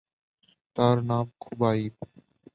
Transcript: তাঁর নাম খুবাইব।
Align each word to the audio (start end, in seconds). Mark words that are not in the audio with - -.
তাঁর 0.77 0.97
নাম 1.03 1.25
খুবাইব। 1.41 1.95